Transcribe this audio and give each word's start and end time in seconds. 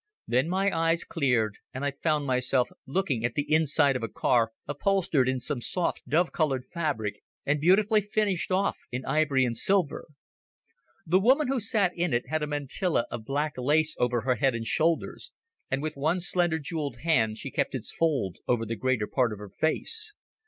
Then 0.27 0.49
my 0.49 0.75
eyes 0.75 1.03
cleared 1.03 1.59
and 1.75 1.85
I 1.85 1.91
found 1.91 2.25
myself 2.25 2.71
looking 2.87 3.23
at 3.23 3.35
the 3.35 3.45
inside 3.53 3.95
of 3.95 4.01
a 4.01 4.07
car 4.09 4.51
upholstered 4.67 5.29
in 5.29 5.39
some 5.39 5.61
soft 5.61 6.09
dove 6.09 6.31
coloured 6.31 6.65
fabric, 6.65 7.21
and 7.45 7.61
beautifully 7.61 8.01
finished 8.01 8.49
off 8.49 8.79
in 8.91 9.05
ivory 9.05 9.45
and 9.45 9.55
silver. 9.55 10.07
The 11.05 11.19
woman 11.19 11.49
who 11.49 11.59
sat 11.59 11.91
in 11.95 12.13
it 12.13 12.27
had 12.29 12.41
a 12.41 12.47
mantilla 12.47 13.05
of 13.11 13.25
black 13.25 13.53
lace 13.57 13.95
over 13.99 14.21
her 14.21 14.33
head 14.37 14.55
and 14.55 14.65
shoulders, 14.65 15.31
and 15.69 15.83
with 15.83 15.93
one 15.95 16.19
slender 16.19 16.57
jewelled 16.57 17.01
hand 17.03 17.37
she 17.37 17.51
kept 17.51 17.75
its 17.75 17.93
fold 17.93 18.39
over 18.47 18.65
the 18.65 18.75
greater 18.75 19.05
part 19.05 19.31
of 19.31 19.37
her 19.37 19.49
face. 19.51 20.15